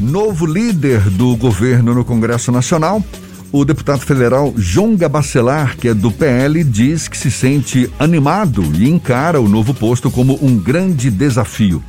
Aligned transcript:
novo 0.00 0.46
líder 0.46 1.00
do 1.10 1.36
governo 1.36 1.94
no 1.94 2.04
Congresso 2.04 2.50
Nacional, 2.50 3.04
o 3.52 3.64
deputado 3.64 4.00
federal 4.00 4.54
Jonga 4.56 5.08
Bacelar, 5.08 5.76
que 5.76 5.88
é 5.88 5.94
do 5.94 6.10
PL, 6.10 6.64
diz 6.64 7.06
que 7.06 7.18
se 7.18 7.30
sente 7.30 7.90
animado 7.98 8.64
e 8.74 8.88
encara 8.88 9.40
o 9.40 9.48
novo 9.48 9.74
posto 9.74 10.10
como 10.10 10.38
um 10.42 10.56
grande 10.56 11.10
desafio. 11.10 11.82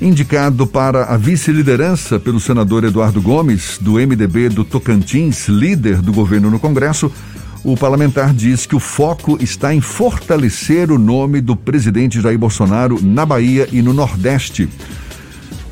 Indicado 0.00 0.66
para 0.66 1.06
a 1.06 1.16
vice-liderança 1.16 2.20
pelo 2.20 2.38
senador 2.38 2.84
Eduardo 2.84 3.20
Gomes, 3.20 3.78
do 3.80 3.94
MDB 3.94 4.48
do 4.48 4.64
Tocantins, 4.64 5.48
líder 5.48 6.00
do 6.00 6.12
governo 6.12 6.50
no 6.50 6.60
Congresso, 6.60 7.10
o 7.64 7.76
parlamentar 7.76 8.32
diz 8.32 8.64
que 8.64 8.76
o 8.76 8.80
foco 8.80 9.36
está 9.42 9.74
em 9.74 9.80
fortalecer 9.80 10.90
o 10.90 10.98
nome 10.98 11.40
do 11.40 11.56
presidente 11.56 12.20
Jair 12.20 12.38
Bolsonaro 12.38 12.98
na 13.02 13.26
Bahia 13.26 13.68
e 13.72 13.82
no 13.82 13.92
Nordeste. 13.92 14.68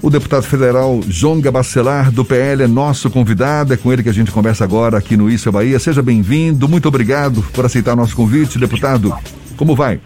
O 0.01 0.11
deputado 0.11 0.45
federal 0.45 1.01
João 1.09 1.41
Gabacelar, 1.41 2.12
do 2.12 2.25
PL, 2.25 2.62
é 2.62 2.69
nosso 2.69 3.11
convidado. 3.11 3.75
É 3.75 3.77
com 3.77 3.93
ele 3.93 4.02
que 4.02 4.09
a 4.09 4.15
gente 4.15 4.30
conversa 4.30 4.62
agora 4.62 4.97
aqui 4.97 5.16
no 5.16 5.29
Isso 5.29 5.48
é 5.48 5.52
Bahia. 5.52 5.79
Seja 5.80 6.01
bem-vindo. 6.01 6.69
Muito 6.69 6.87
obrigado 6.87 7.43
por 7.52 7.65
aceitar 7.65 7.97
nosso 7.97 8.15
convite, 8.15 8.61
deputado. 8.61 9.12
Como 9.56 9.75
vai? 9.75 10.01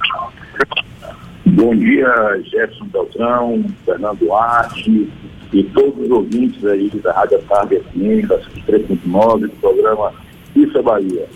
Bom 1.44 1.76
dia, 1.76 2.08
Jefferson 2.44 2.86
Beltrão, 2.86 3.64
Fernando 3.84 4.20
Duarte 4.20 5.10
e 5.52 5.62
todos 5.64 6.06
os 6.06 6.10
ouvintes 6.10 6.64
aí 6.64 6.90
da 7.02 7.12
Rádio 7.12 7.38
Tarde 7.42 7.80
FM, 7.80 8.26
da 8.26 8.38
3.9, 8.66 9.40
do 9.40 9.50
programa 9.60 10.12
Isso 10.56 10.78
é 10.78 10.82
Bahia. 10.82 11.26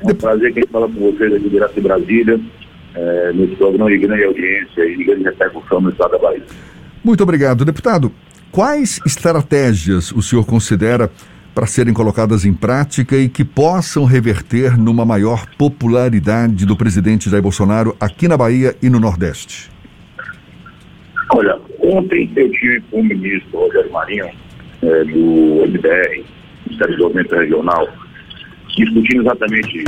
É 0.00 0.10
um 0.10 0.14
prazer 0.16 0.52
que 0.52 0.66
fala 0.66 0.88
com 0.88 1.12
vocês 1.12 1.32
aqui 1.32 1.48
direto 1.48 1.74
de 1.74 1.80
Brasília, 1.80 2.40
é, 2.96 3.32
nesse 3.32 3.54
programa 3.54 3.88
de 3.88 3.98
grande 3.98 4.24
audiência 4.24 4.84
e 4.84 4.96
de 4.96 5.04
grande 5.04 5.22
repercussão 5.22 5.80
no 5.80 5.90
estado 5.90 6.10
da 6.12 6.18
Bahia. 6.18 6.42
Muito 7.04 7.22
obrigado, 7.22 7.64
deputado. 7.64 8.12
Quais 8.52 9.00
estratégias 9.04 10.12
o 10.12 10.22
senhor 10.22 10.44
considera 10.44 11.10
para 11.54 11.66
serem 11.66 11.92
colocadas 11.92 12.44
em 12.44 12.52
prática 12.52 13.16
e 13.16 13.28
que 13.28 13.44
possam 13.44 14.04
reverter 14.04 14.78
numa 14.78 15.04
maior 15.04 15.46
popularidade 15.58 16.64
do 16.64 16.76
presidente 16.76 17.28
Jair 17.28 17.42
Bolsonaro 17.42 17.96
aqui 18.00 18.28
na 18.28 18.36
Bahia 18.36 18.76
e 18.82 18.88
no 18.88 19.00
Nordeste? 19.00 19.70
Olha, 21.34 21.58
ontem 21.80 22.30
eu 22.36 22.50
tive 22.52 22.80
com 22.82 23.00
o 23.00 23.04
ministro 23.04 23.58
Rogério 23.58 23.92
Marinho, 23.92 24.28
é, 24.82 25.04
do 25.04 25.66
MDR, 25.66 26.24
Ministério 26.66 26.76
do 26.78 26.88
Desenvolvimento 26.88 27.34
Regional, 27.34 27.88
discutindo 28.76 29.22
exatamente 29.22 29.84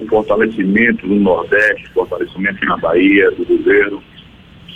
o 0.00 0.06
fortalecimento 0.06 1.06
do 1.06 1.14
Nordeste, 1.14 1.88
fortalecimento 1.94 2.64
na 2.64 2.76
Bahia, 2.78 3.30
do 3.32 3.44
governo, 3.44 4.02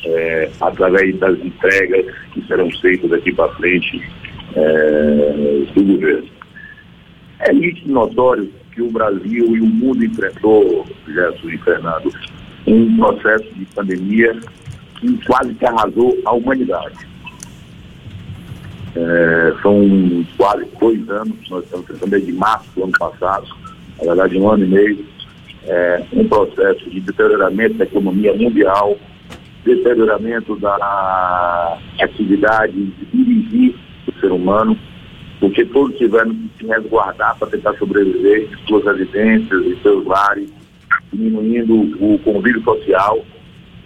é, 0.05 0.51
através 0.61 1.17
das 1.19 1.39
entregas 1.39 2.07
que 2.33 2.47
serão 2.47 2.71
feitas 2.81 3.11
daqui 3.11 3.33
para 3.33 3.53
frente 3.55 4.03
é, 4.55 5.65
do 5.75 5.85
governo. 5.85 6.29
É 7.41 7.53
nítido 7.53 7.93
notório 7.93 8.51
que 8.73 8.83
o 8.83 8.91
Brasil 8.91 9.57
e 9.57 9.61
o 9.61 9.67
mundo 9.67 10.05
enfrentou, 10.05 10.87
Gerson 11.07 11.49
e 11.49 11.59
Fernando, 11.59 12.13
um 12.67 12.97
processo 12.97 13.53
de 13.55 13.65
pandemia 13.67 14.39
que 15.01 15.19
quase 15.27 15.55
que 15.55 15.65
arrasou 15.65 16.17
a 16.25 16.33
humanidade. 16.33 17.07
É, 18.97 19.55
são 19.63 20.27
quase 20.37 20.65
dois 20.81 21.09
anos, 21.11 21.37
nós 21.51 21.65
estamos 21.65 21.87
tentando 21.87 22.11
desde 22.11 22.33
março 22.33 22.69
do 22.75 22.85
ano 22.85 22.93
passado, 22.99 23.47
na 23.99 24.15
verdade 24.15 24.39
um 24.39 24.51
ano 24.51 24.65
e 24.65 24.69
meio, 24.69 25.07
é, 25.65 26.03
um 26.13 26.27
processo 26.27 26.89
de 26.91 27.01
deterioramento 27.01 27.75
da 27.75 27.85
economia 27.85 28.35
mundial, 28.35 28.97
deterioramento 29.69 30.57
da 30.57 31.79
atividade 32.01 32.73
de 32.73 33.07
dirigir 33.13 33.75
o 34.07 34.21
ser 34.21 34.33
humano, 34.33 34.79
porque 35.41 35.65
todos 35.67 35.97
tiveram 35.99 36.31
que 36.31 36.51
se 36.59 36.67
resguardar 36.67 37.37
para 37.39 37.49
tentar 37.49 37.75
sobreviver 37.75 38.49
em 38.51 38.67
suas 38.67 38.85
residências, 38.85 39.67
em 39.67 39.77
seus 39.81 40.05
lares, 40.07 40.51
diminuindo 41.13 41.75
o 42.03 42.19
convívio 42.21 42.63
social, 42.63 43.25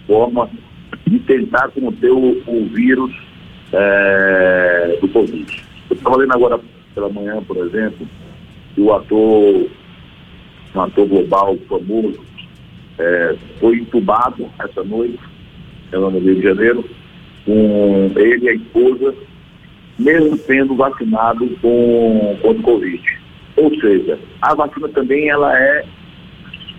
forma 0.07 0.49
de 1.05 1.19
tentar 1.19 1.69
conter 1.69 2.11
o, 2.11 2.41
o 2.47 2.65
vírus 2.73 3.11
é, 3.71 4.97
do 5.01 5.07
Covid. 5.09 5.63
Eu 5.89 5.95
estava 5.95 6.17
lendo 6.17 6.33
agora 6.33 6.59
pela 6.95 7.09
manhã, 7.09 7.41
por 7.43 7.57
exemplo, 7.57 8.07
que 8.73 8.81
o 8.81 8.93
ator, 8.93 9.67
um 10.75 10.81
ator 10.81 11.07
global 11.07 11.57
famoso, 11.67 12.19
é, 12.97 13.35
foi 13.59 13.77
entubado 13.77 14.49
essa 14.59 14.83
noite 14.83 15.32
ela 15.93 16.09
no 16.09 16.19
Rio 16.19 16.35
de 16.35 16.41
Janeiro, 16.41 16.83
com 17.45 18.11
ele 18.15 18.45
e 18.45 18.49
a 18.49 18.53
esposa, 18.53 19.13
mesmo 19.99 20.37
sendo 20.37 20.75
vacinado 20.75 21.47
com, 21.61 22.37
contra 22.41 22.59
o 22.59 22.63
Covid. 22.63 23.03
Ou 23.57 23.79
seja, 23.79 24.19
a 24.41 24.55
vacina 24.55 24.89
também 24.89 25.29
ela 25.29 25.57
é 25.57 25.85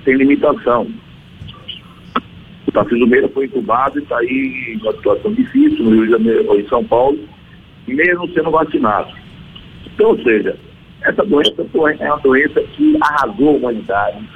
tem 0.04 0.16
limitação. 0.16 0.86
O 2.66 2.72
Tarcísio 2.72 3.06
Meira 3.06 3.28
foi 3.28 3.46
entubado 3.46 3.98
e 3.98 4.02
está 4.02 4.18
aí 4.18 4.74
em 4.74 4.82
uma 4.82 4.92
situação 4.92 5.32
difícil 5.32 5.84
no 5.84 5.90
Rio 5.90 6.04
de 6.04 6.10
Janeiro 6.10 6.44
ou 6.48 6.60
em 6.60 6.68
São 6.68 6.84
Paulo, 6.84 7.18
mesmo 7.86 8.28
sendo 8.32 8.50
vacinado. 8.50 9.12
Então, 9.86 10.10
ou 10.10 10.22
seja, 10.22 10.56
essa 11.02 11.24
doença 11.24 11.66
é 12.00 12.06
uma 12.06 12.18
doença 12.18 12.60
que 12.60 12.96
arrasou 13.00 13.50
a 13.50 13.52
humanidade, 13.52 14.28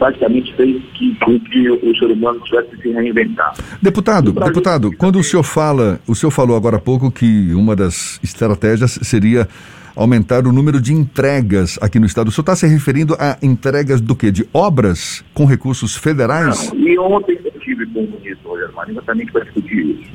praticamente 0.00 0.52
fez 0.56 0.82
que, 0.94 1.14
com 1.16 1.38
que 1.38 1.70
o 1.70 1.94
ser 1.96 2.06
humano 2.06 2.40
tivesse 2.40 2.70
que 2.70 2.82
se 2.82 2.90
reinventar. 2.90 3.54
Deputado, 3.82 4.32
deputado, 4.32 4.90
quando 4.96 5.18
o 5.18 5.22
senhor 5.22 5.42
fala, 5.42 6.00
o 6.08 6.14
senhor 6.14 6.30
falou 6.30 6.56
agora 6.56 6.78
há 6.78 6.80
pouco 6.80 7.12
que 7.12 7.52
uma 7.52 7.76
das 7.76 8.18
estratégias 8.24 8.98
seria 9.02 9.46
aumentar 9.94 10.46
o 10.46 10.52
número 10.52 10.80
de 10.80 10.94
entregas 10.94 11.78
aqui 11.82 11.98
no 11.98 12.06
estado. 12.06 12.28
O 12.28 12.30
senhor 12.30 12.42
está 12.42 12.56
se 12.56 12.66
referindo 12.66 13.14
a 13.20 13.36
entregas 13.42 14.00
do 14.00 14.16
quê? 14.16 14.30
De 14.30 14.48
obras 14.54 15.22
com 15.34 15.44
recursos 15.44 15.94
federais? 15.94 16.72
Não, 16.72 16.80
e 16.80 16.98
ontem 16.98 17.38
eu 17.44 17.60
tive 17.60 17.84
com 17.86 18.00
o 18.00 18.10
ministro 18.10 18.48
Rogério 18.48 18.74
Marinho 18.74 18.96
exatamente 18.96 19.30
para 19.30 19.44
discutir 19.44 20.00
isso. 20.00 20.10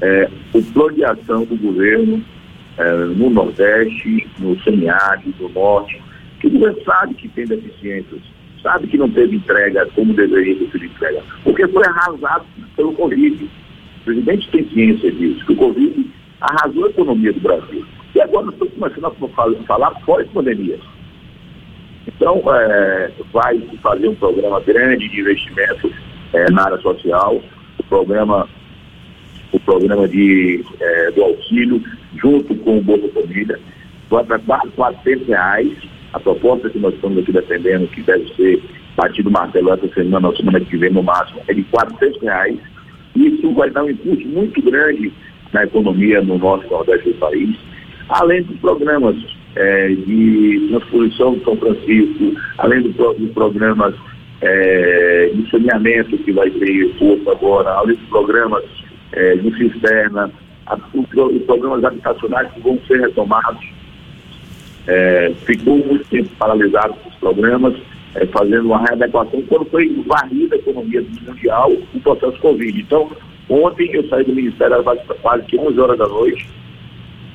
É, 0.00 0.28
o 0.52 0.60
plano 0.60 0.96
de 0.96 1.04
ação 1.04 1.44
do 1.44 1.56
governo 1.56 2.24
é, 2.76 3.04
no 3.04 3.30
Nordeste, 3.30 4.28
no 4.40 4.60
semiárido, 4.62 5.32
no 5.38 5.48
Norte, 5.50 6.02
que 6.40 6.48
o 6.48 6.50
governo 6.50 6.82
sabe 6.84 7.14
que 7.14 7.28
tem 7.28 7.46
deficiências 7.46 8.31
sabe 8.62 8.86
que 8.86 8.96
não 8.96 9.10
teve 9.10 9.36
entrega 9.36 9.86
como 9.94 10.14
deveria 10.14 10.56
ter 10.56 10.70
sido 10.70 10.84
entrega, 10.84 11.22
porque 11.42 11.66
foi 11.68 11.84
arrasado 11.86 12.44
pelo 12.76 12.92
Covid. 12.92 13.44
O 13.44 14.04
presidente 14.04 14.48
tem 14.50 14.68
ciência 14.68 15.10
disso, 15.12 15.44
que 15.46 15.52
o 15.52 15.56
Covid 15.56 16.10
arrasou 16.40 16.86
a 16.86 16.90
economia 16.90 17.32
do 17.32 17.40
Brasil. 17.40 17.84
E 18.14 18.20
agora 18.20 18.46
nós 18.46 18.54
estamos 18.54 18.74
começando 18.74 19.06
a 19.06 19.64
falar 19.66 19.90
pós-pandemia. 20.04 20.78
Então, 22.06 22.42
é, 22.52 23.12
vai 23.32 23.60
fazer 23.80 24.08
um 24.08 24.14
programa 24.14 24.60
grande 24.60 25.08
de 25.08 25.20
investimento 25.20 25.92
é, 26.32 26.50
na 26.50 26.64
área 26.64 26.78
social, 26.78 27.40
o 27.78 27.82
programa, 27.84 28.48
o 29.52 29.60
programa 29.60 30.08
de, 30.08 30.64
é, 30.80 31.10
do 31.12 31.22
auxílio, 31.22 31.82
junto 32.16 32.54
com 32.56 32.78
o 32.78 32.82
Bolsa 32.82 33.08
Família, 33.08 33.58
vai 34.10 34.24
para 34.24 34.38
quase 34.40 34.68
400 34.72 35.28
reais 35.28 35.72
a 36.12 36.20
proposta 36.20 36.68
que 36.68 36.78
nós 36.78 36.94
estamos 36.94 37.18
aqui 37.18 37.32
defendendo, 37.32 37.88
que 37.88 38.02
deve 38.02 38.28
ser 38.34 38.62
batido 38.96 39.28
o 39.28 39.32
martelo 39.32 39.72
essa 39.72 39.88
semana, 39.88 40.28
na 40.28 40.36
semana 40.36 40.60
que 40.60 40.76
vem 40.76 40.90
no 40.90 41.02
máximo, 41.02 41.40
é 41.48 41.54
de 41.54 41.62
400 41.64 42.20
reais. 42.22 42.58
Isso 43.16 43.52
vai 43.54 43.70
dar 43.70 43.84
um 43.84 43.90
impulso 43.90 44.26
muito 44.28 44.62
grande 44.62 45.12
na 45.52 45.64
economia 45.64 46.22
no 46.22 46.38
nosso 46.38 46.68
nordeste 46.68 47.10
do 47.10 47.18
país, 47.18 47.56
além 48.08 48.42
dos 48.42 48.58
programas 48.58 49.16
é, 49.54 49.88
de 49.88 50.66
transposição 50.68 51.34
de 51.34 51.44
São 51.44 51.56
Francisco, 51.56 52.34
além 52.58 52.82
dos 52.82 52.94
do 52.94 53.30
programas 53.34 53.94
é, 54.40 55.30
de 55.34 55.50
saneamento 55.50 56.16
que 56.18 56.32
vai 56.32 56.50
ter 56.50 56.94
força 56.98 57.30
agora, 57.30 57.70
além 57.70 57.96
dos 57.96 58.08
programas 58.08 58.64
é, 59.12 59.36
de 59.36 59.56
cisterna, 59.56 60.30
os 60.94 61.42
programas 61.44 61.84
habitacionais 61.84 62.50
que 62.52 62.60
vão 62.60 62.78
ser 62.86 63.00
retomados 63.00 63.62
é, 64.86 65.32
ficou 65.44 65.78
muito 65.78 66.04
tempo 66.08 66.30
paralisado 66.38 66.94
com 66.94 67.08
os 67.08 67.14
programas, 67.16 67.74
é, 68.14 68.26
fazendo 68.26 68.66
uma 68.66 68.82
readequação, 68.84 69.42
quando 69.42 69.64
foi 69.66 69.88
varrida 70.06 70.56
a 70.56 70.58
economia 70.58 71.04
mundial 71.26 71.72
o 71.72 72.00
processo 72.00 72.38
Covid. 72.38 72.80
Então, 72.80 73.10
ontem 73.48 73.90
eu 73.92 74.06
saí 74.08 74.24
do 74.24 74.34
Ministério 74.34 74.76
às 74.76 75.06
quase 75.20 75.44
que 75.44 75.58
11 75.58 75.78
horas 75.78 75.98
da 75.98 76.06
noite, 76.06 76.48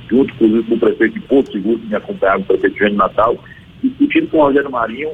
junto 0.10 0.34
com 0.36 0.46
o 0.46 0.80
prefeito 0.80 1.14
de 1.14 1.20
Porto 1.22 1.52
Seguro, 1.52 1.80
que 1.80 1.88
me 1.88 1.96
acompanhava, 1.96 2.42
o 2.42 2.46
prefeito 2.46 2.76
de 2.78 2.96
Natal, 2.96 3.38
discutindo 3.84 4.28
com 4.28 4.38
o 4.38 4.42
Rogério 4.42 4.72
Marinho 4.72 5.12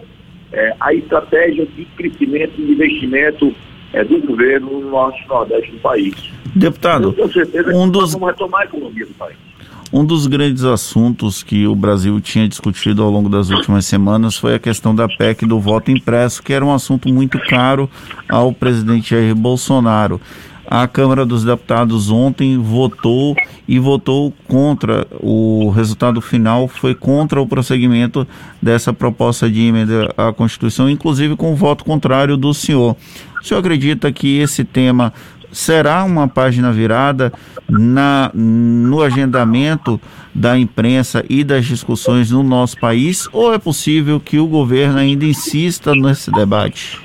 é, 0.53 0.75
a 0.79 0.94
estratégia 0.94 1.65
de 1.65 1.83
crescimento 1.97 2.53
e 2.59 2.71
investimento 2.71 3.53
é, 3.91 4.03
do 4.03 4.19
governo 4.21 4.79
no 4.79 4.91
norte 4.91 5.24
e 5.24 5.27
nordeste 5.27 5.71
do 5.71 5.79
país. 5.79 6.13
Deputado, 6.56 7.09
eu 7.09 7.13
tenho 7.13 7.33
certeza 7.33 7.69
um 7.75 7.86
que 7.86 7.91
dos... 7.91 8.01
nós 8.01 8.13
vamos 8.13 8.27
retomar 8.29 8.62
a 8.62 8.65
economia 8.65 9.06
do 9.06 9.13
país. 9.15 9.38
Um 9.95 10.04
dos 10.04 10.25
grandes 10.25 10.63
assuntos 10.63 11.44
que 11.44 11.68
o 11.68 11.75
Brasil 11.75 12.19
tinha 12.19 12.50
discutido 12.50 13.04
ao 13.04 13.12
longo 13.12 13.30
das 13.30 13.51
últimas 13.51 13.86
semanas 13.86 14.36
foi 14.36 14.56
a 14.56 14.60
questão 14.60 14.95
da 14.95 15.07
PEC 15.07 15.45
do 15.45 15.60
voto 15.60 15.92
impresso, 15.92 16.42
que 16.42 16.51
era 16.51 16.66
um 16.66 16.74
assunto 16.74 17.13
muito 17.13 17.38
caro 17.48 17.88
ao 18.28 18.51
presidente 18.51 19.12
Jair 19.12 19.36
Bolsonaro. 19.36 20.19
a 20.66 20.88
Câmara 20.88 21.24
dos 21.28 21.44
Deputados 21.44 22.10
ontem 22.10 22.57
votou 22.57 23.36
e 23.68 23.78
votou 23.78 24.34
contra 24.48 25.06
o 25.19 25.69
resultado 25.69 26.19
final 26.22 26.68
foi 26.68 26.96
contra 26.96 27.39
o 27.39 27.46
prosseguimento 27.46 28.28
dessa 28.60 28.92
proposta 28.92 29.48
de 29.48 29.62
emenda 29.62 30.12
à 30.18 30.34
Constituição, 30.34 30.89
inclusive 30.89 31.36
com 31.36 31.54
o 31.54 31.56
voto 31.56 31.86
contrário 31.86 32.36
do 32.36 32.51
senhor. 32.51 32.98
O 33.39 33.46
senhor 33.46 33.60
acredita 33.60 34.12
que 34.12 34.39
esse 34.39 34.63
tema 34.63 35.13
será 35.53 36.03
uma 36.03 36.27
página 36.27 36.71
virada 36.71 37.31
na, 37.69 38.31
no 38.33 39.01
agendamento 39.01 40.00
da 40.33 40.57
imprensa 40.57 41.23
e 41.29 41.44
das 41.44 41.65
discussões 41.65 42.31
no 42.31 42.44
nosso 42.44 42.79
país? 42.79 43.29
Ou 43.31 43.53
é 43.53 43.59
possível 43.59 44.19
que 44.19 44.39
o 44.39 44.47
governo 44.47 44.97
ainda 44.97 45.25
insista 45.25 45.94
nesse 45.95 46.31
debate? 46.31 47.00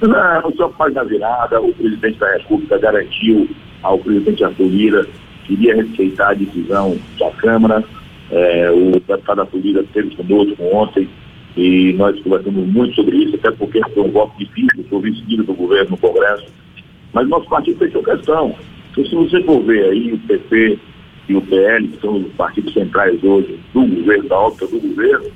Não, 0.00 0.42
não 0.42 0.52
só 0.56 0.68
página 0.68 1.04
virada. 1.04 1.60
O 1.60 1.72
presidente 1.74 2.18
da 2.18 2.32
República 2.32 2.78
garantiu 2.78 3.48
ao 3.82 3.98
presidente 3.98 4.42
Arthur 4.42 4.66
Lira 4.66 5.06
que 5.44 5.52
iria 5.52 5.76
respeitar 5.76 6.30
a 6.30 6.34
decisão 6.34 6.96
da 7.18 7.30
Câmara. 7.32 7.84
É, 8.30 8.70
o 8.70 8.92
deputado 8.92 9.42
Arthur 9.42 9.60
Lira 9.60 9.82
esteve 9.82 10.16
conosco 10.16 10.62
ontem 10.72 11.08
e 11.56 11.92
nós 11.92 12.18
conversamos 12.20 12.66
muito 12.66 12.94
sobre 12.94 13.16
isso, 13.16 13.36
até 13.36 13.50
porque 13.50 13.80
foi 13.92 14.02
um 14.02 14.10
voto 14.10 14.36
difícil, 14.38 14.84
foi 14.88 15.02
vice 15.02 15.36
do 15.36 15.54
governo 15.54 15.90
no 15.90 15.96
Congresso 15.98 16.63
mas 17.14 17.28
nosso 17.28 17.48
partido 17.48 17.78
fechou 17.78 18.02
questão. 18.02 18.54
Então, 18.90 19.04
se 19.06 19.14
você 19.14 19.42
for 19.44 19.62
ver 19.62 19.84
aí 19.90 20.12
o 20.12 20.18
PP 20.18 20.78
e 21.28 21.36
o 21.36 21.40
PL, 21.40 21.88
que 21.88 22.00
são 22.00 22.16
os 22.16 22.32
partidos 22.34 22.74
centrais 22.74 23.22
hoje 23.24 23.58
do 23.72 23.86
governo, 23.86 24.28
da 24.28 24.38
órbita 24.38 24.66
do 24.66 24.80
governo, 24.80 25.30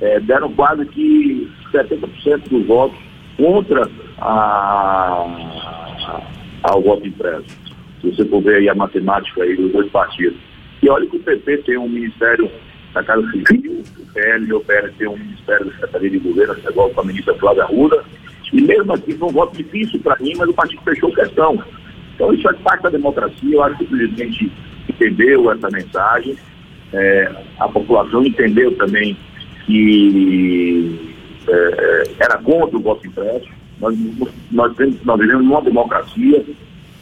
é, 0.00 0.18
deram 0.20 0.52
quase 0.52 0.84
que 0.86 1.48
70% 1.72 2.48
dos 2.48 2.66
votos 2.66 2.98
contra 3.36 3.88
a, 4.18 5.26
ao 6.62 6.82
voto 6.82 7.06
impresso. 7.06 7.46
Se 8.00 8.10
você 8.10 8.24
for 8.24 8.42
ver 8.42 8.56
aí 8.56 8.68
a 8.68 8.74
matemática 8.74 9.42
aí 9.42 9.54
dos 9.56 9.72
dois 9.72 9.90
partidos. 9.90 10.38
E 10.82 10.88
olha 10.88 11.06
que 11.06 11.16
o 11.16 11.20
PP 11.20 11.58
tem 11.58 11.78
um 11.78 11.88
ministério 11.88 12.50
da 12.92 13.02
Casa 13.02 13.26
Civil, 13.30 13.82
o 13.98 14.12
PL 14.12 14.46
e 14.46 14.52
o 14.52 14.60
PL 14.60 14.92
tem 14.92 15.08
um 15.08 15.16
ministério 15.16 15.66
da 15.66 15.72
Secretaria 15.72 16.10
de 16.10 16.18
Governo, 16.18 16.56
igual 16.68 16.90
com 16.90 17.00
a 17.00 17.04
ministra 17.04 17.34
Flávia 17.34 17.64
Arruda, 17.64 18.04
e 18.52 18.60
mesmo 18.60 18.92
assim 18.92 19.12
foi 19.16 19.28
um 19.28 19.32
voto 19.32 19.56
difícil 19.56 20.00
para 20.00 20.16
mim, 20.20 20.32
mas 20.36 20.48
o 20.48 20.54
partido 20.54 20.82
fechou 20.82 21.12
questão. 21.14 21.62
Então 22.14 22.32
isso 22.32 22.42
faz 22.42 22.58
parte 22.58 22.82
da 22.82 22.90
democracia, 22.90 23.54
eu 23.54 23.62
acho 23.62 23.78
que 23.78 23.84
o 23.84 23.88
presidente 23.88 24.52
entendeu 24.88 25.50
essa 25.50 25.68
mensagem, 25.70 26.36
é, 26.92 27.32
a 27.58 27.68
população 27.68 28.24
entendeu 28.24 28.76
também 28.76 29.16
que 29.66 31.14
é, 31.48 32.02
era 32.20 32.38
contra 32.38 32.76
o 32.76 32.80
voto 32.80 33.06
impresso. 33.06 33.48
Nós, 33.80 33.98
nós, 34.52 34.72
nós 35.04 35.20
vivemos 35.20 35.44
numa 35.44 35.62
democracia, 35.62 36.44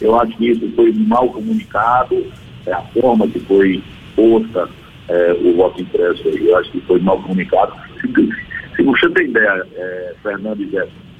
eu 0.01 0.19
acho 0.19 0.37
que 0.37 0.49
isso 0.49 0.73
foi 0.75 0.93
mal 0.93 1.29
comunicado, 1.29 2.25
é, 2.67 2.73
a 2.73 2.81
forma 2.81 3.29
que 3.29 3.41
foi 3.41 3.83
posta 4.17 4.69
é, 5.09 5.33
o 5.33 5.57
voto 5.57 5.83
impresso, 5.83 6.27
eu 6.29 6.57
acho 6.57 6.71
que 6.71 6.81
foi 6.83 7.01
mal 7.01 7.21
comunicado. 7.23 7.73
Se, 8.01 8.09
se 8.77 8.83
você 8.83 9.11
tem 9.11 9.27
ideia, 9.27 9.67
é, 9.75 10.15
Fernando 10.23 10.63
e 10.63 10.71
Jéssica, 10.71 11.12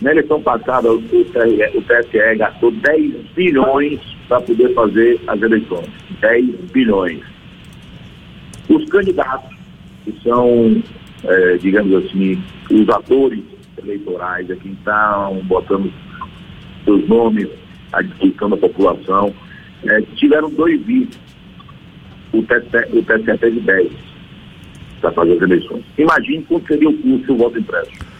na 0.00 0.12
eleição 0.12 0.40
passada, 0.40 0.92
o, 0.92 0.98
o 0.98 1.00
TSE 1.00 2.36
gastou 2.36 2.70
10 2.70 3.14
bilhões 3.34 4.00
para 4.28 4.40
poder 4.40 4.72
fazer 4.72 5.20
as 5.26 5.42
eleições. 5.42 5.88
10 6.20 6.46
bilhões. 6.72 7.20
Os 8.68 8.84
candidatos, 8.88 9.56
que 10.04 10.14
são, 10.22 10.80
é, 11.24 11.56
digamos 11.56 11.92
assim, 12.04 12.40
os 12.70 12.88
atores 12.88 13.42
eleitorais, 13.82 14.48
é 14.48 14.54
quem 14.56 14.72
estão 14.72 15.40
botando 15.44 15.92
seus 16.84 17.08
nomes 17.08 17.48
à 17.92 18.00
disposição 18.00 18.50
da 18.50 18.56
população, 18.56 19.34
é, 19.84 20.00
tiveram 20.14 20.48
dois 20.50 20.80
vídeos. 20.82 21.18
O 22.32 22.42
TSE, 22.42 22.96
o 22.96 23.02
TSE 23.02 23.38
teve 23.38 23.60
10 23.60 23.92
para 25.00 25.10
fazer 25.10 25.32
as 25.32 25.42
eleições. 25.42 25.84
Imagine 25.96 26.44
quanto 26.44 26.68
seria 26.68 26.88
o 26.88 26.98
custo 26.98 27.26
do 27.26 27.36
voto 27.36 27.58
impresso 27.58 28.17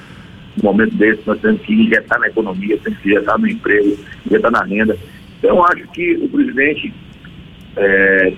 momento 0.64 0.94
desse, 0.96 1.22
nós 1.26 1.40
temos 1.40 1.60
que 1.62 1.74
injetar 1.74 2.18
na 2.20 2.28
economia, 2.28 2.78
temos 2.78 2.98
que 3.00 3.10
injetar 3.10 3.38
no 3.38 3.48
emprego, 3.48 3.98
injetar 4.26 4.50
na 4.50 4.64
renda. 4.64 4.96
Então, 5.38 5.56
eu 5.56 5.64
acho 5.64 5.86
que 5.88 6.14
o 6.14 6.28
presidente 6.28 6.92
é, 7.76 8.32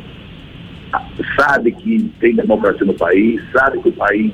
sabe 1.36 1.72
que 1.72 2.10
tem 2.20 2.34
democracia 2.34 2.86
no 2.86 2.94
país, 2.94 3.40
sabe 3.52 3.80
que 3.80 3.88
o 3.88 3.92
país 3.92 4.32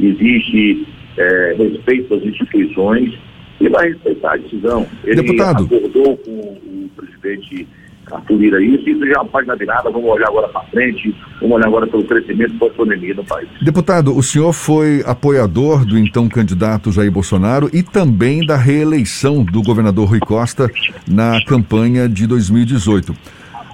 existe 0.00 0.86
é, 1.16 1.56
respeito 1.58 2.14
às 2.14 2.22
instituições 2.22 3.14
e 3.60 3.68
vai 3.68 3.88
respeitar 3.88 4.34
a 4.34 4.36
decisão. 4.36 4.86
Ele 5.04 5.22
Deputado. 5.22 5.64
acordou 5.64 6.16
com 6.18 6.30
o 6.30 6.90
presidente 6.94 7.66
Arthur 8.12 8.36
Lira 8.36 8.62
isso, 8.62 8.88
isso 8.88 9.06
já 9.06 9.14
é 9.14 9.18
uma 9.18 9.26
página 9.26 9.56
virada, 9.56 9.90
vamos 9.90 10.08
olhar 10.08 10.28
agora 10.28 10.48
para 10.48 10.62
frente, 10.66 11.14
vamos 11.40 11.56
olhar 11.56 11.66
agora 11.66 11.86
pelo 11.86 12.04
crescimento 12.04 12.54
pós-pandemia 12.58 13.14
no 13.14 13.24
país. 13.24 13.48
Deputado, 13.60 14.16
o 14.16 14.22
senhor 14.22 14.52
foi 14.52 15.02
apoiador 15.04 15.84
do 15.84 15.98
então 15.98 16.28
candidato 16.28 16.92
Jair 16.92 17.10
Bolsonaro 17.10 17.68
e 17.72 17.82
também 17.82 18.46
da 18.46 18.56
reeleição 18.56 19.44
do 19.44 19.62
governador 19.62 20.08
Rui 20.08 20.20
Costa 20.20 20.70
na 21.08 21.42
campanha 21.44 22.08
de 22.08 22.26
2018. 22.26 23.14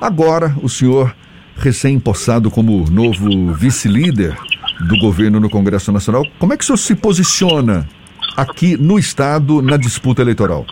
Agora, 0.00 0.54
o 0.62 0.68
senhor, 0.68 1.14
recém-possado 1.56 2.50
como 2.50 2.90
novo 2.90 3.52
vice-líder 3.52 4.36
do 4.88 4.98
governo 4.98 5.38
no 5.38 5.50
Congresso 5.50 5.92
Nacional, 5.92 6.24
como 6.38 6.52
é 6.52 6.56
que 6.56 6.64
o 6.64 6.66
senhor 6.66 6.78
se 6.78 6.94
posiciona 6.94 7.86
aqui 8.36 8.76
no 8.76 8.98
Estado 8.98 9.60
na 9.60 9.76
disputa 9.76 10.22
eleitoral? 10.22 10.66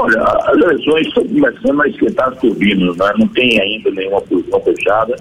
Olha, 0.00 0.22
as 0.22 0.56
eleições 0.56 1.06
estão 1.08 1.24
começando 1.26 1.82
a 1.82 1.88
esquentar 1.88 2.28
as 2.28 2.38
turbinas, 2.38 2.96
né? 2.96 3.12
não 3.18 3.28
tem 3.28 3.60
ainda 3.60 3.90
nenhuma 3.90 4.22
posição 4.22 4.58
fechada. 4.62 5.14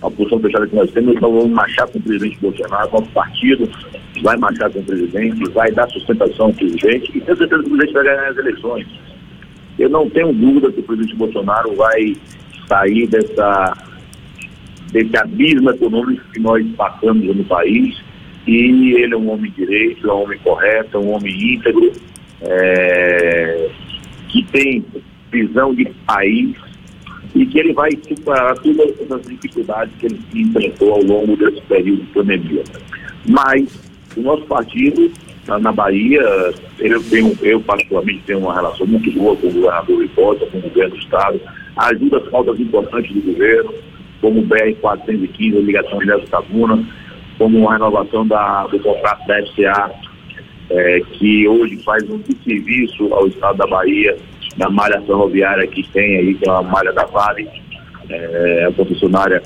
A 0.00 0.10
posição 0.10 0.40
fechada 0.40 0.66
que 0.66 0.74
nós 0.74 0.90
temos, 0.90 1.20
nós 1.20 1.32
vamos 1.32 1.50
marchar 1.50 1.86
com 1.88 1.98
o 1.98 2.02
presidente 2.02 2.38
Bolsonaro, 2.40 2.90
nosso 2.92 3.10
partido 3.10 3.68
vai 4.22 4.36
marchar 4.38 4.70
com 4.70 4.78
o 4.78 4.84
presidente, 4.84 5.50
vai 5.50 5.70
dar 5.72 5.86
sustentação 5.90 6.46
ao 6.46 6.52
presidente 6.54 7.10
e 7.14 7.20
tenho 7.20 7.36
certeza 7.36 7.62
que 7.62 7.68
o 7.68 7.76
presidente 7.76 7.92
vai 7.92 8.04
ganhar 8.04 8.28
as 8.28 8.36
eleições. 8.38 8.86
Eu 9.78 9.90
não 9.90 10.08
tenho 10.08 10.32
dúvida 10.32 10.72
que 10.72 10.80
o 10.80 10.82
presidente 10.82 11.16
Bolsonaro 11.16 11.74
vai 11.76 12.16
sair 12.66 13.06
dessa, 13.08 13.76
desse 14.92 15.16
abismo 15.16 15.70
econômico 15.70 16.24
que 16.32 16.40
nós 16.40 16.66
passamos 16.74 17.36
no 17.36 17.44
país 17.44 18.02
e 18.46 18.94
ele 18.94 19.12
é 19.12 19.16
um 19.16 19.30
homem 19.30 19.52
direito, 19.52 20.08
é 20.08 20.12
um 20.12 20.22
homem 20.22 20.38
correto, 20.38 20.96
é 20.96 21.00
um 21.00 21.10
homem 21.10 21.54
íntegro. 21.54 21.92
É, 22.40 23.70
que 24.32 24.42
tem 24.44 24.84
visão 25.30 25.74
de 25.74 25.84
país 26.06 26.56
e 27.34 27.46
que 27.46 27.58
ele 27.58 27.72
vai 27.72 27.90
superar 28.08 28.54
todas 28.58 29.12
as 29.12 29.22
dificuldades 29.26 29.94
que 29.98 30.06
ele 30.06 30.20
enfrentou 30.34 30.94
ao 30.94 31.02
longo 31.02 31.36
desse 31.36 31.60
período 31.62 32.02
de 32.02 32.12
pandemia. 32.12 32.64
Mas 33.26 33.78
o 34.16 34.20
nosso 34.20 34.44
partido, 34.44 35.10
na 35.46 35.72
Bahia, 35.72 36.22
eu, 36.78 37.02
tenho, 37.04 37.38
eu 37.42 37.60
particularmente 37.60 38.22
tenho 38.26 38.40
uma 38.40 38.54
relação 38.54 38.86
muito 38.86 39.10
boa 39.12 39.36
com 39.36 39.46
o 39.46 39.52
governador 39.52 40.04
Hipótese, 40.04 40.50
com 40.50 40.58
o 40.58 40.62
governo 40.62 40.94
do 40.94 41.00
Estado, 41.00 41.40
ajuda 41.76 42.18
as 42.18 42.28
pautas 42.28 42.60
importantes 42.60 43.14
do 43.14 43.32
governo, 43.32 43.74
como 44.20 44.40
o 44.40 44.46
BR-415, 44.46 45.56
a 45.56 45.60
ligação 45.60 45.98
de 45.98 46.26
Tabuna, 46.26 46.84
como 47.38 47.68
a 47.68 47.72
renovação 47.72 48.26
da, 48.26 48.66
do 48.66 48.78
contrato 48.78 49.26
da 49.26 49.46
FCA 49.46 49.90
é, 50.72 51.00
que 51.12 51.46
hoje 51.46 51.76
faz 51.82 52.02
um 52.08 52.20
serviço 52.42 53.12
ao 53.12 53.26
estado 53.26 53.58
da 53.58 53.66
Bahia, 53.66 54.16
na 54.56 54.70
malha 54.70 55.00
ferroviária 55.02 55.66
que 55.66 55.82
tem 55.88 56.16
aí, 56.16 56.34
que 56.34 56.48
é 56.48 56.52
uma 56.52 56.62
malha 56.62 56.92
da 56.92 57.04
Vale, 57.04 57.48
é, 58.08 58.66
a 58.68 58.72
concessionária 58.72 59.42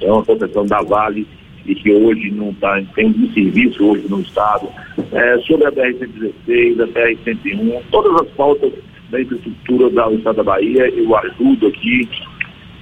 é 0.00 0.10
uma 0.10 0.24
concessão 0.24 0.64
da 0.66 0.80
Vale 0.82 1.26
e 1.66 1.74
que 1.74 1.90
hoje 1.92 2.30
não 2.30 2.52
tá, 2.54 2.80
tem 2.94 3.06
um 3.06 3.32
serviço 3.32 3.84
hoje 3.84 4.06
no 4.08 4.20
estado, 4.20 4.68
é, 5.12 5.38
sobre 5.38 5.66
a 5.66 5.72
BR-116, 5.72 6.82
a 6.82 6.86
BR-101, 6.86 7.82
todas 7.90 8.20
as 8.20 8.28
pautas 8.34 8.72
da 9.10 9.20
infraestrutura 9.20 9.90
do 9.90 10.16
estado 10.16 10.36
da 10.36 10.44
Bahia, 10.44 10.88
eu 10.90 11.16
ajudo 11.16 11.66
aqui 11.68 12.08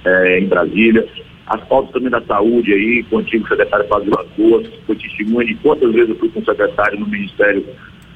é, 0.05 0.39
em 0.39 0.45
Brasília 0.45 1.07
as 1.47 1.61
pautas 1.65 1.91
também 1.91 2.09
da 2.09 2.21
saúde 2.21 2.73
aí, 2.73 3.03
com 3.03 3.17
o 3.17 3.19
antigo 3.19 3.47
secretário 3.47 3.87
Fábio 3.87 4.13
Lagoas, 4.15 4.67
foi 4.85 4.95
testemunha 4.95 5.45
de 5.47 5.55
quantas 5.55 5.91
vezes 5.91 6.09
eu 6.09 6.15
fui 6.15 6.29
com 6.29 6.39
o 6.39 6.45
secretário 6.45 6.99
no 6.99 7.07
Ministério 7.07 7.65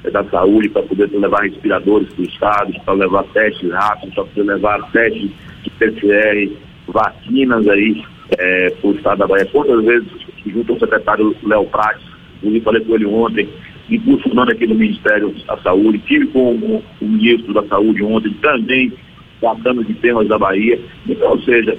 eh, 0.04 0.10
da 0.10 0.24
Saúde 0.24 0.68
para 0.70 0.82
poder 0.82 1.10
levar 1.12 1.42
respiradores 1.42 2.08
para 2.08 2.22
o 2.22 2.26
Estado, 2.26 2.72
para 2.84 2.94
levar 2.94 3.24
testes 3.24 3.70
rápidos, 3.70 4.14
para 4.14 4.24
poder 4.24 4.42
levar 4.44 4.90
testes 4.92 5.30
de 5.62 5.70
PCR, 5.70 6.52
vacinas 6.86 7.68
aí 7.68 8.02
é, 8.38 8.70
para 8.70 8.90
o 8.90 8.94
Estado 8.94 9.18
da 9.18 9.26
Bahia. 9.26 9.46
Quantas 9.46 9.84
vezes, 9.84 10.08
junto 10.46 10.72
ao 10.72 10.78
secretário 10.78 11.36
Léo 11.42 11.66
Prates, 11.66 12.06
eu 12.42 12.60
falei 12.62 12.82
com 12.82 12.94
ele 12.94 13.06
ontem, 13.06 13.48
impulsionando 13.90 14.52
aqui 14.52 14.66
no 14.66 14.74
Ministério 14.74 15.34
da 15.46 15.56
Saúde, 15.58 15.98
tive 16.06 16.26
com 16.28 16.54
o, 16.54 16.82
o 17.00 17.04
ministro 17.04 17.52
da 17.52 17.64
Saúde 17.64 18.02
ontem 18.02 18.32
também 18.40 18.92
tratando 19.40 19.84
de 19.84 19.94
temas 19.94 20.26
da 20.28 20.38
Bahia. 20.38 20.78
Então, 21.06 21.30
ou 21.30 21.42
seja, 21.42 21.76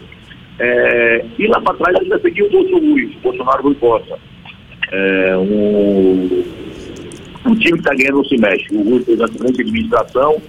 é, 0.59 1.25
e 1.37 1.47
lá 1.47 1.61
para 1.61 1.77
trás 1.77 1.95
ainda 2.01 2.19
seguiu 2.19 2.47
o 2.47 2.49
Bolsonaro, 2.49 3.09
Bolsonaro 3.23 3.63
Rui 3.63 3.75
Costa. 3.75 4.19
É, 4.91 5.37
um, 5.37 6.43
um 7.45 7.55
time 7.55 7.73
que 7.73 7.79
está 7.79 7.95
ganhando 7.95 8.17
não 8.17 8.25
se 8.25 8.37
mexe. 8.37 8.75
O 8.75 8.83
Rui 8.83 9.03
fez 9.03 9.21
a 9.21 9.27
grande 9.27 9.61
administração, 9.61 10.41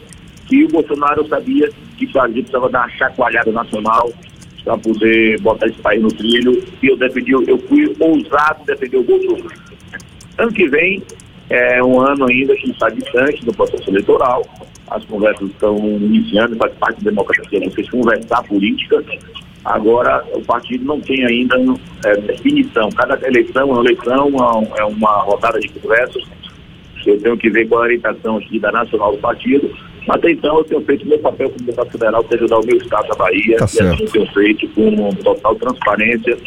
E 0.51 0.65
o 0.65 0.69
Bolsonaro 0.69 1.27
sabia 1.29 1.71
que 1.97 2.07
o 2.07 2.13
Brasil 2.13 2.43
precisava 2.43 2.69
dar 2.69 2.81
uma 2.81 2.89
chacoalhada 2.91 3.53
nacional 3.53 4.13
para 4.65 4.77
poder 4.79 5.41
botar 5.41 5.67
esse 5.69 5.79
país 5.79 6.03
no 6.03 6.09
trilho. 6.09 6.61
E 6.83 6.89
eu 6.89 6.97
defendi, 6.97 7.31
eu 7.31 7.59
fui 7.69 7.95
ousado 8.01 8.65
defender 8.67 8.97
o 8.97 9.05
Bolsonaro. 9.05 9.51
Ano 10.39 10.53
que 10.53 10.69
vem 10.69 11.03
é 11.51 11.83
um 11.85 12.01
ano 12.01 12.27
ainda 12.27 12.55
que 12.57 12.71
está 12.71 12.89
distante 12.89 13.45
do 13.45 13.53
processo 13.53 13.89
eleitoral. 13.91 14.45
As 14.89 15.05
conversas 15.05 15.49
estão 15.51 15.77
iniciando, 15.79 16.57
faz 16.57 16.73
parte 16.75 17.05
da 17.05 17.11
democracia 17.11 17.61
vocês 17.61 17.89
conversar 17.91 18.43
política. 18.43 19.05
Agora, 19.65 20.25
o 20.33 20.41
partido 20.43 20.85
não 20.85 21.01
tem 21.01 21.25
ainda 21.25 21.57
é, 22.05 22.17
definição. 22.17 22.89
Cada 22.91 23.19
eleição 23.27 23.63
é 23.63 23.65
uma 23.65 23.81
eleição, 23.81 24.31
é 24.77 24.85
uma 24.85 25.23
rodada 25.23 25.61
de 25.61 25.69
conversas. 25.69 26.23
Eu 27.07 27.21
tenho 27.21 27.37
que 27.37 27.51
ver 27.51 27.69
qual 27.69 27.83
a 27.83 27.85
orientação 27.85 28.37
aqui 28.37 28.59
da 28.59 28.73
Nacional 28.73 29.13
do 29.13 29.19
Partido. 29.19 29.71
Até 30.09 30.33
então, 30.33 30.59
eu 30.59 30.65
tenho 30.65 30.81
feito 30.83 31.07
meu 31.07 31.19
papel 31.19 31.51
como 31.51 31.65
deputado 31.65 31.91
federal, 31.91 32.27
é 32.31 32.35
ajudar 32.35 32.59
o 32.59 32.67
meu 32.67 32.77
Estado 32.77 33.09
da 33.09 33.15
Bahia. 33.15 33.59
Tá 33.59 33.67
e 33.75 33.81
assim 33.81 34.05
tenho 34.07 34.27
feito 34.33 34.69
com 34.69 35.15
total 35.17 35.55
transparência, 35.57 36.39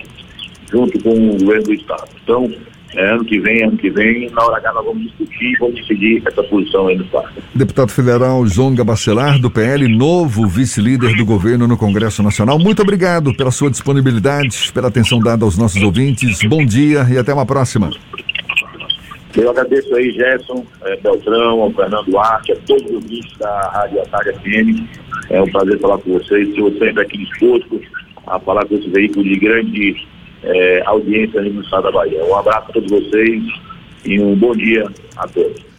junto 0.72 1.02
com 1.04 1.12
o 1.12 1.38
governo 1.38 1.64
do 1.64 1.74
Estado. 1.74 2.10
Então, 2.24 2.52
é, 2.96 3.10
ano 3.12 3.26
que 3.26 3.40
vem, 3.40 3.64
ano 3.64 3.78
que 3.78 3.90
vem, 3.90 4.30
na 4.32 4.44
hora 4.44 4.58
H 4.58 4.74
nós 4.74 4.86
vamos 4.86 5.04
discutir, 5.04 5.58
vamos 5.60 5.76
decidir 5.76 6.22
essa 6.26 6.44
posição 6.44 6.88
aí 6.88 6.98
no 6.98 7.04
Estado. 7.04 7.30
Deputado 7.56 7.92
federal 7.92 8.46
Jonga 8.46 8.84
Bacelar, 8.84 9.40
do 9.40 9.50
PL, 9.50 9.88
novo 9.88 10.48
vice-líder 10.48 11.16
do 11.16 11.26
governo 11.26 11.68
no 11.68 11.78
Congresso 11.78 12.22
Nacional. 12.22 12.60
Muito 12.60 12.82
obrigado 12.82 13.34
pela 13.36 13.52
sua 13.52 13.72
disponibilidade, 13.72 14.72
pela 14.74 14.88
atenção 14.88 15.20
dada 15.20 15.44
aos 15.44 15.58
nossos 15.58 15.82
ouvintes. 15.82 16.40
Bom 16.44 16.66
dia 16.66 17.06
e 17.10 17.18
até 17.18 17.34
uma 17.34 17.46
próxima. 17.46 17.90
Eu 19.36 19.50
agradeço 19.50 19.96
aí, 19.96 20.12
Gerson, 20.12 20.64
é, 20.84 20.96
Beltrão, 20.98 21.62
ao 21.62 21.72
Fernando 21.72 22.06
Duarte, 22.06 22.52
a 22.52 22.56
todos 22.68 22.86
os 22.86 22.92
ouvintes 22.92 23.36
da 23.40 23.72
Rádio 23.74 24.02
Atalha 24.02 24.34
FM. 24.40 24.88
É 25.32 25.42
um 25.42 25.50
prazer 25.52 25.80
falar 25.80 25.98
com 25.98 26.14
vocês. 26.14 26.50
Estou 26.50 26.72
sempre 26.74 27.02
aqui 27.02 27.18
disposto 27.18 27.82
a 28.28 28.40
falar 28.40 28.66
com 28.66 28.76
esse 28.76 28.90
veículo 28.90 29.24
de 29.24 29.40
grande 29.40 30.08
é, 30.44 30.84
audiência 30.86 31.42
no 31.42 31.62
estado 31.62 31.84
da 31.84 31.92
Bahia. 31.92 32.24
Um 32.26 32.36
abraço 32.36 32.70
a 32.70 32.74
todos 32.74 32.90
vocês 32.90 33.44
e 34.06 34.20
um 34.20 34.36
bom 34.36 34.54
dia 34.54 34.86
a 35.18 35.28
todos. 35.28 35.73